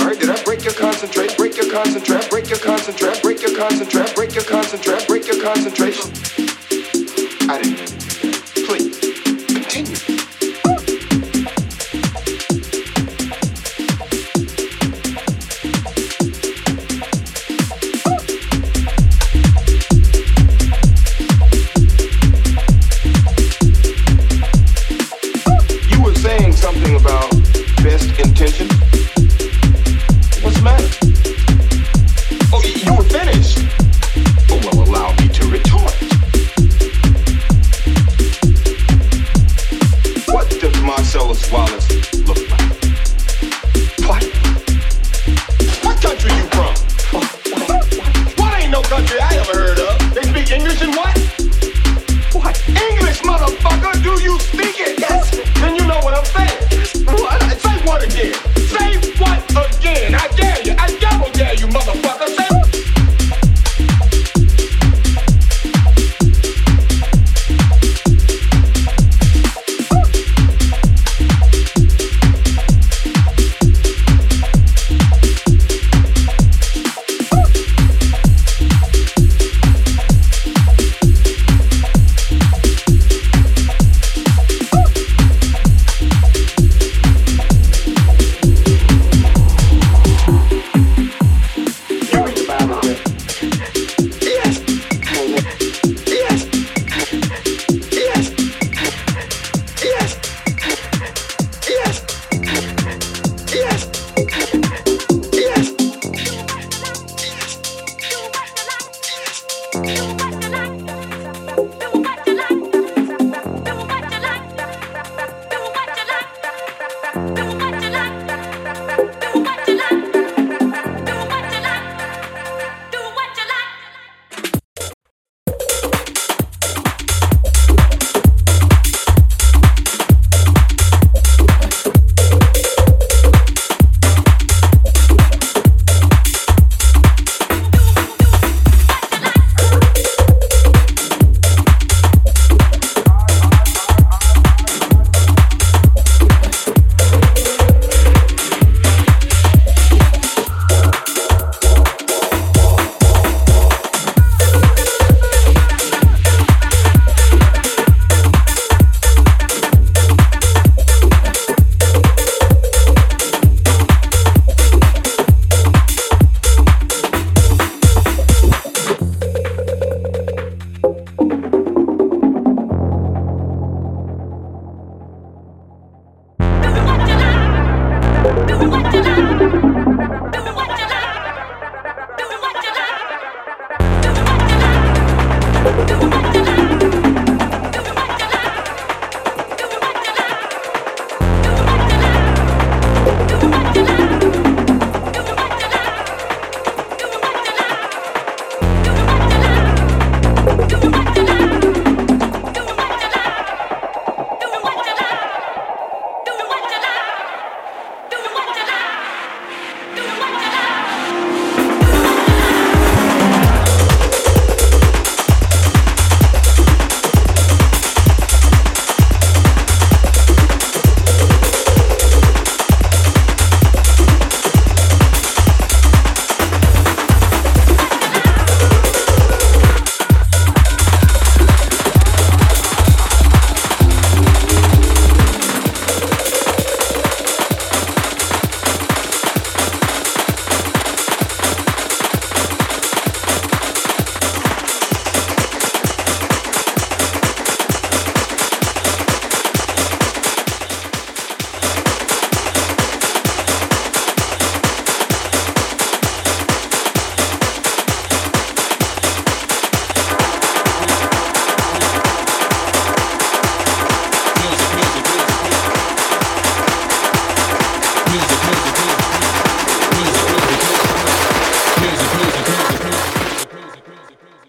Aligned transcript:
sorry. 0.00 0.16
Did 0.16 0.30
I 0.30 0.42
break 0.44 0.64
your 0.64 0.74
concentrate? 0.74 1.36
Break 1.36 1.56
your 1.56 1.70
concentrate. 1.70 2.28
Break 2.30 2.48
your 2.50 2.58
concentrate. 2.58 3.22
Break 3.22 3.42
your 3.42 3.56
concentrate. 3.56 4.14
Break 4.14 4.34
your 4.34 4.44
concentrate. 4.44 5.06
Break 5.08 5.26
your 5.26 5.42
concentration. 5.42 6.10
I 7.48 7.60
didn't. 7.62 7.95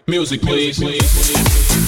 Music, 0.08 0.40
please. 0.40 0.78
please. 0.78 1.87